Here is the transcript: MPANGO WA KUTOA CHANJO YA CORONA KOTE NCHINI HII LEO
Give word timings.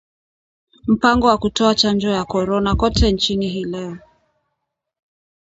MPANGO 0.93 1.23
WA 1.27 1.37
KUTOA 1.43 1.73
CHANJO 1.79 2.09
YA 2.17 2.23
CORONA 2.31 2.71
KOTE 2.81 3.05
NCHINI 3.15 3.47
HII 3.55 3.65
LEO 3.73 3.93